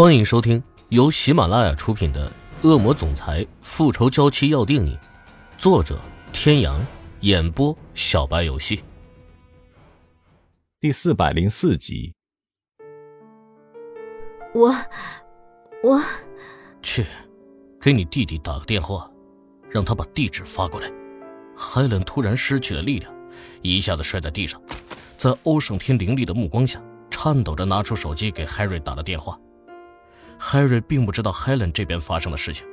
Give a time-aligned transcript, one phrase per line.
[0.00, 2.26] 欢迎收听由喜马拉雅出品的
[2.66, 4.96] 《恶魔总裁复仇娇妻要定你》，
[5.58, 6.00] 作者：
[6.32, 6.80] 天阳，
[7.20, 8.82] 演播：小白游戏。
[10.80, 12.14] 第四百零四集。
[14.54, 14.68] 我，
[15.82, 16.00] 我
[16.80, 17.04] 去，
[17.78, 19.06] 给你弟弟打个电话，
[19.68, 20.90] 让他把地址发过来。
[21.54, 23.14] 海伦突然失去了力量，
[23.60, 24.58] 一下子摔在地上，
[25.18, 29.38] 在欧胜天凌厉的目光下，颤抖着拿出手机给海瑞打了电话。
[30.42, 32.66] 海瑞并不知道 Helen 这边发生的事情，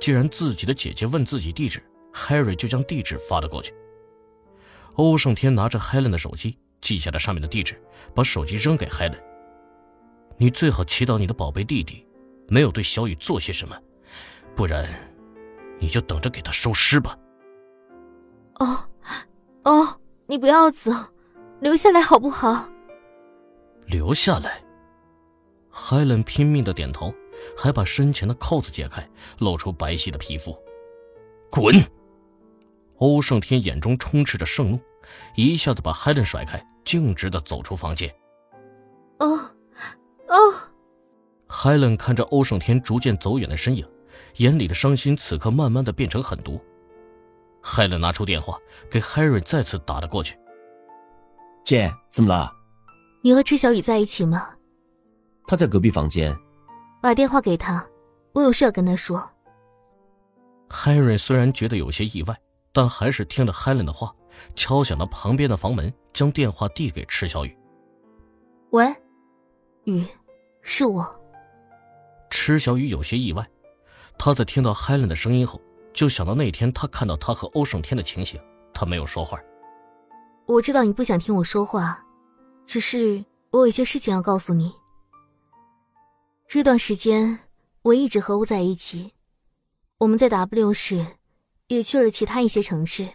[0.00, 1.82] 既然自己的姐姐问自己地址
[2.14, 3.74] ，，Harry 就将地址发了过去。
[4.94, 7.82] 欧胜天拿着 Helen 的手机，记下了上面的地址，
[8.14, 9.18] 把手机扔给 Helen。
[10.36, 12.06] 你最好祈祷你的宝贝弟弟，
[12.46, 13.76] 没有对小雨做些什么，
[14.54, 14.88] 不然，
[15.80, 17.18] 你就等着给他收尸吧。
[18.60, 18.88] 哦，
[19.64, 20.92] 哦，你不要走，
[21.60, 22.68] 留下来好不好？
[23.86, 24.62] 留下来。
[25.80, 27.14] 海伦拼命的点头，
[27.56, 30.54] 还把身前的扣子解开，露出白皙的皮肤。
[31.48, 31.80] 滚！
[32.96, 34.80] 欧胜天眼中充斥着盛怒，
[35.36, 38.12] 一下子把海伦甩开，径直的走出房间。
[39.20, 39.38] 哦，
[40.26, 40.36] 哦！
[41.46, 43.88] 海伦看着欧胜天逐渐走远的身影，
[44.38, 46.60] 眼里的伤心此刻慢慢的变成狠毒。
[47.62, 48.58] 海伦拿出电话，
[48.90, 50.36] 给 Harry 再次打了过去。
[51.64, 52.52] 姐，怎么了？
[53.22, 54.54] 你和池小雨在一起吗？
[55.48, 56.38] 他在隔壁房间，
[57.00, 57.82] 把电话给他，
[58.34, 59.18] 我有事要跟他说。
[60.68, 62.38] 海瑞虽然觉得有些意外，
[62.70, 64.14] 但还是听了海伦的话，
[64.54, 67.58] 敲响了旁边的房门，将电话递给池小雨。
[68.72, 68.94] 喂，
[69.84, 70.04] 雨，
[70.60, 71.18] 是我。
[72.28, 73.48] 池小雨有些意外，
[74.18, 75.58] 他在听到海伦的声音后，
[75.94, 78.38] 就想到那天他看到他和欧胜天的情形，
[78.74, 79.40] 他没有说话。
[80.44, 82.04] 我知道你不想听我说话，
[82.66, 84.74] 只是我有一些事情要告诉你。
[86.48, 87.40] 这段时间
[87.82, 89.12] 我一直和欧在一起，
[89.98, 91.04] 我们在 W 市，
[91.66, 93.06] 也去了其他一些城市。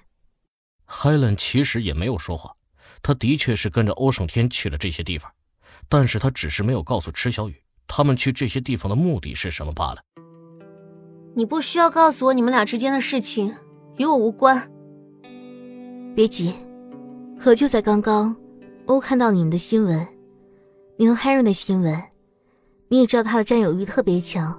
[0.87, 2.55] Helen 其实也没有说话，
[3.01, 5.31] 他的确是跟着欧胜天去了这些地方，
[5.89, 10.03] 但是他只是没有告诉池小雨他们去这些地方的目的是什么罢了。
[11.35, 13.55] 你不需要告诉我你们俩之间的事情，
[13.97, 14.71] 与我无关。
[16.15, 16.53] 别急，
[17.39, 18.35] 可就在刚刚，
[18.85, 20.07] 欧看到你们的新闻，
[20.97, 21.99] 你和 Harry 的新闻。
[22.93, 24.55] 你也知道他的占有欲特别强，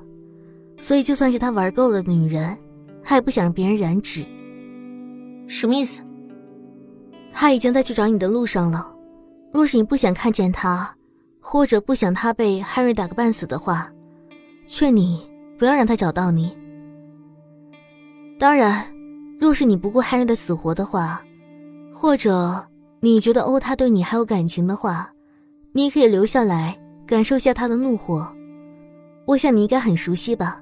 [0.77, 2.59] 所以就算是他玩够了女人，
[3.01, 4.25] 他也不想让别人染指。
[5.47, 6.03] 什么意思？
[7.33, 8.93] 他已经在去找你的路上了。
[9.53, 10.97] 若是你不想看见他，
[11.39, 13.89] 或者不想他被 Harry 打个半死的话，
[14.67, 16.59] 劝你不要让他找到你。
[18.37, 18.85] 当然，
[19.39, 21.23] 若是你不顾 Harry 的死活的话，
[21.93, 22.67] 或者
[22.99, 25.13] 你觉得欧他对你还有感情的话，
[25.71, 26.77] 你也可以留下来。
[27.07, 28.27] 感受下他的怒火，
[29.27, 30.61] 我想你应该很熟悉吧。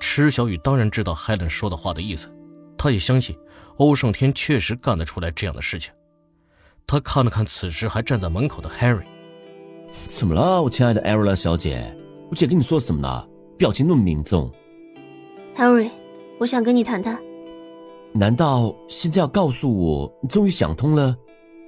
[0.00, 2.28] 池小雨当然知道海伦说的话的意思，
[2.76, 3.34] 他也相信
[3.78, 5.92] 欧胜天确实干得出来这样的事情。
[6.86, 9.04] 他看了看此时还站在门口的 Harry，
[10.08, 11.96] 怎么了，我亲爱的艾瑞拉小姐？
[12.30, 13.26] 我姐跟你说什么呢？
[13.56, 14.52] 表情那么凝重。
[15.56, 15.90] Harry，
[16.38, 17.18] 我想跟你谈谈。
[18.12, 21.16] 难道现在要告诉我你终于想通了，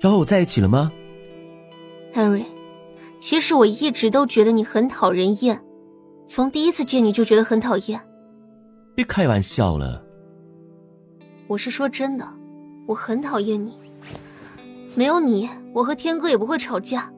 [0.02, 0.92] 要和我在一起了吗
[2.14, 2.44] ？Harry。
[3.18, 5.60] 其实我一直都觉得你很讨人厌，
[6.26, 8.00] 从第一次见你就觉得很讨厌。
[8.94, 10.02] 别开玩笑了，
[11.46, 12.26] 我是说真的，
[12.86, 13.72] 我很讨厌你。
[14.94, 17.10] 没有你，我和天哥也不会吵架；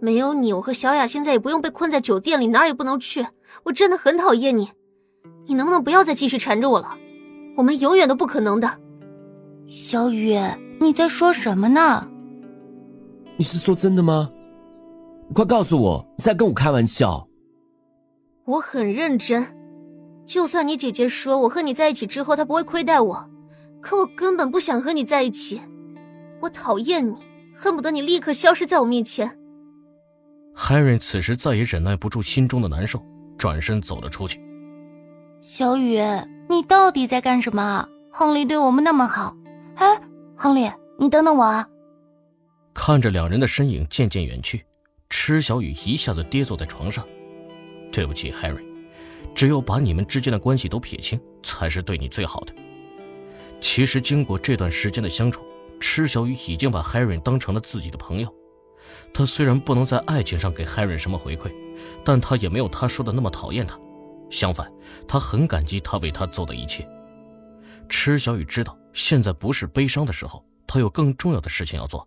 [0.00, 3.26] 没有你，我和小雅现在也不用被困在酒店里，哪儿也不能去。
[3.64, 4.70] 我真的很讨厌你，
[5.46, 6.96] 你能不能不要再继续缠着我了？
[7.56, 8.70] 我们永远都不可能的。
[9.66, 10.36] 小雨，
[10.80, 12.08] 你在说什么呢？
[13.36, 14.30] 你是说真的吗？
[15.34, 17.28] 快告诉我，你在跟我开玩笑？
[18.44, 19.46] 我很认真。
[20.26, 23.30] 就算你姐姐说我和你在一起之后，她不会亏待我，
[23.80, 25.60] 可我根本不想和你在一起。
[26.40, 27.14] 我讨厌你，
[27.56, 29.38] 恨不得你立刻消失在我面前。
[30.54, 33.00] 海瑞此时再也忍耐不住心中的难受，
[33.36, 34.40] 转身走了出去。
[35.38, 36.00] 小雨，
[36.48, 37.86] 你到底在干什么？
[38.10, 39.36] 亨利对我们那么好。
[39.76, 39.86] 哎，
[40.34, 41.68] 亨利，你等等我啊！
[42.74, 44.64] 看着两人的身影渐渐远去。
[45.10, 47.06] 池小雨一下子跌坐在床上，
[47.90, 48.64] 对不起，Harry，
[49.34, 52.54] 只有把你们之间的关系都撇清，才是对你最好的。
[53.60, 55.42] 其实经过这段时间的相处，
[55.80, 58.32] 池小雨已经把 Harry 当成了自己的朋友。
[59.12, 61.52] 他虽然不能在爱情上给 Harry 什么回馈，
[62.04, 63.78] 但他也没有他说的那么讨厌他，
[64.30, 64.70] 相反，
[65.06, 66.86] 他很感激他为他做的一切。
[67.88, 72.06] 池小雨知道现在不是悲伤的时候，他有更重要的事情要做。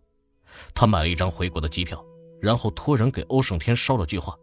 [0.75, 2.03] 他买了一张回国的机票。
[2.41, 4.35] 然后托人给欧胜天捎了句话，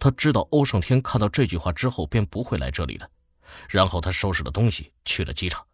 [0.00, 3.08] 他知道欧胜天看到这句话之后便不会来这里了，
[3.68, 5.64] 然后他收拾了东西去了机场。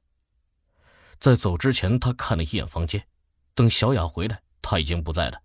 [1.20, 3.06] 在走之前，他看了一眼房间，
[3.54, 5.40] 等小雅回来，他已经不在了。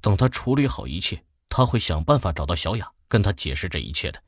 [0.00, 4.22] 等他处理好一切，他会想办法找到小雅，跟他解释这一切的。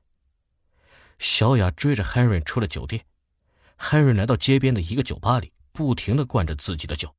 [1.19, 3.05] 小雅追着 Henry 出了酒店
[3.79, 7.15] ，Henry 来到街边的一个酒吧里，不停的灌着自己的酒。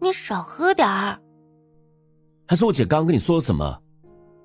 [0.00, 1.20] 你少喝点儿。
[2.52, 3.80] 还是我姐刚刚跟你说什么？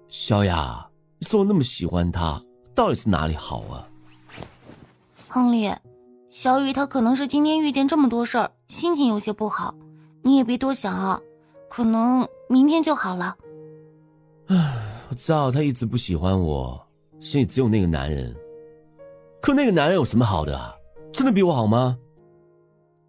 [0.08, 0.88] 小雅，
[1.20, 2.42] 你说我那么喜欢他，
[2.74, 3.86] 到底是哪里好啊？
[5.28, 5.70] 亨利，
[6.30, 9.76] 小雨她可能是今天遇见这么多事儿，心情有些不好，
[10.22, 11.20] 你也别多想啊，
[11.70, 13.36] 可能明天就好了。
[14.48, 14.74] 唉，
[15.10, 16.82] 我知道他一直不喜欢我，
[17.20, 18.34] 心里只有那个男人。
[19.42, 20.74] 可那个男人有什么好的啊？
[21.12, 21.98] 真的比我好吗？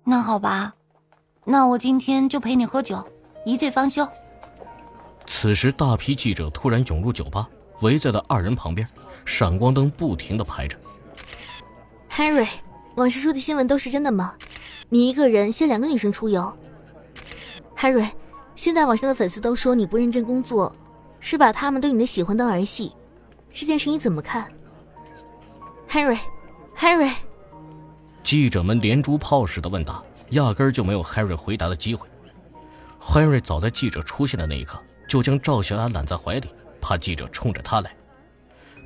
[0.03, 0.75] 那好吧，
[1.45, 3.01] 那我今天就陪你喝酒，
[3.45, 4.05] 一醉方休。
[5.29, 7.49] 此时，大批记者突然涌入酒吧，
[7.83, 8.89] 围在了二人旁边，
[9.25, 10.77] 闪光灯不停的拍着。
[12.11, 12.49] Harry，
[12.97, 14.35] 网上说的新闻都是真的吗？
[14.89, 16.53] 你一个人携两个女生出游
[17.77, 18.09] ？Harry，
[18.57, 20.75] 现在网上的粉丝都说你不认真工作，
[21.21, 22.91] 是把他们对你的喜欢当儿戏，
[23.53, 24.51] 这件事你怎么看
[25.89, 27.13] ？Harry，Harry，
[28.25, 32.09] 记者们连珠炮似的问答，压根儿就没有 Harry 回答的机会。
[32.99, 34.83] Harry 早在记者出现的那一刻。
[35.09, 36.49] 就将赵小雅揽在怀里，
[36.81, 37.97] 怕记者冲着她来。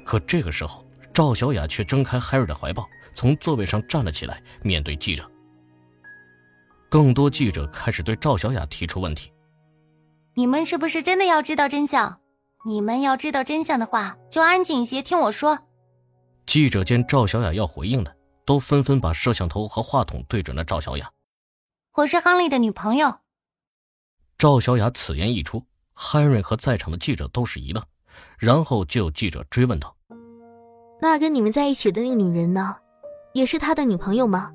[0.04, 5.28] 可这个时候，赵小雅却挣开 Harry 的怀抱，从座位上站了起来，面对记者。
[6.88, 9.32] 更多记者开始对赵小雅提出问题
[10.34, 12.20] ：“你们是不是真的要知道真相？
[12.64, 15.58] 你们要知道真相的话，就安静一些，听我说。”
[16.46, 18.14] 记者见赵小雅要回应了，
[18.44, 21.10] 都纷纷把摄像头和话筒对准了赵小雅。
[21.94, 23.18] 我是亨利的女朋友。
[24.38, 25.64] 赵小雅此言一出。
[26.04, 27.80] 汉瑞和在场的记者都是一愣，
[28.36, 29.94] 然后就有记者追问道
[31.00, 32.76] ：“那跟你们在一起的那个女人呢？
[33.34, 34.50] 也是他的女朋友吗？”“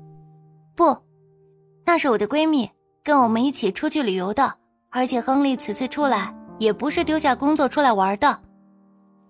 [0.76, 0.94] 不，
[1.86, 2.70] 那是我的闺蜜，
[3.02, 4.56] 跟我们一起出去旅游的。
[4.90, 8.40] 而且亨利此次出来也不是丢下工作出来玩的。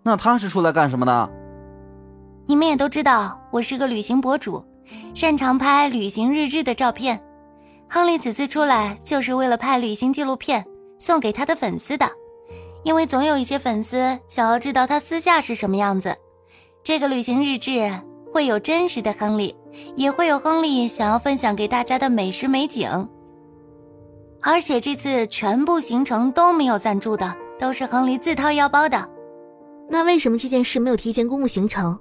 [0.03, 1.31] 那他是出来干什么的？
[2.47, 4.65] 你们也都知道，我是个旅行博主，
[5.15, 7.23] 擅长拍旅行日志的照片。
[7.89, 10.67] 亨利此次出来就是为了拍旅行纪录片。”
[10.99, 12.11] 送给他的粉丝的，
[12.83, 16.17] 因为总有一些粉丝想要知道他私下是什么样子。
[16.83, 17.91] 这个旅行日志
[18.33, 19.55] 会有真实的亨利，
[19.97, 23.09] 也会有亨利想要分享给大家的美食美景。
[24.41, 29.09] 而且这次全部行程都没有赞助的，都是亨利自掏腰包的。
[29.91, 31.99] 那为什么这件事没有提前公布行程？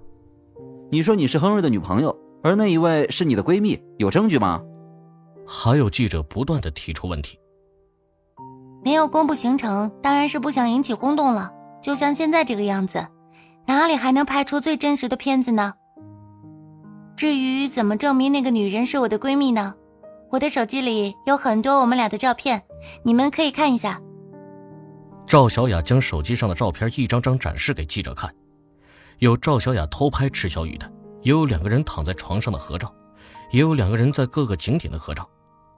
[0.92, 4.62] 你说你是亨瑞的女朋友，而那一位是你的闺蜜，有证据吗？
[5.46, 7.40] 还有记者不断的提出问题。
[8.84, 11.52] 没有公布行程，当然是不想引起轰动了。
[11.82, 13.08] 就像现在这个样子，
[13.66, 15.74] 哪里还能拍出最真实的片子呢？
[17.16, 19.74] 至于怎么证明那个女人是我的闺蜜呢？
[20.30, 22.64] 我的手机里有很多我们俩的照片，
[23.04, 24.02] 你们可以看一下。
[25.26, 28.34] 赵小雅将手机上的照片一张张展示给记者看，
[29.20, 30.90] 有赵小雅偷拍池小雨的，
[31.22, 32.94] 也有两个人躺在床上的合照，
[33.52, 35.28] 也有两个人在各个景点的合照。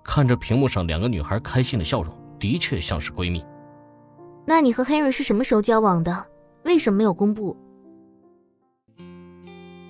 [0.03, 2.13] 看着屏幕上两个女孩开心的笑容。
[2.39, 3.43] 的确像是闺蜜。
[4.45, 6.25] 那你和 Henry 是什么时候交往的？
[6.63, 7.55] 为什么没有公布？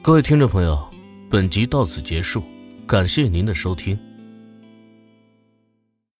[0.02, 0.78] 各位听众朋友，
[1.30, 2.42] 本集到此结束，
[2.88, 4.00] 感谢您的收听。